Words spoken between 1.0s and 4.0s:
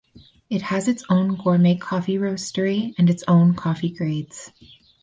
own gourmet coffee roastery and its own coffee